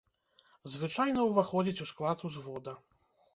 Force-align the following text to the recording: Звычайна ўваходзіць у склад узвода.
Звычайна 0.75 1.25
ўваходзіць 1.27 1.79
у 1.85 1.87
склад 1.91 2.25
узвода. 2.31 2.75